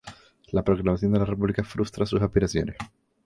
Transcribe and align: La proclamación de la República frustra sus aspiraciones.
La 0.47 0.63
proclamación 0.63 1.11
de 1.13 1.19
la 1.19 1.25
República 1.25 1.63
frustra 1.63 2.07
sus 2.07 2.23
aspiraciones. 2.23 2.75